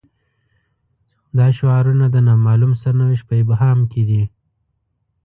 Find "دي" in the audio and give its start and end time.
4.09-4.23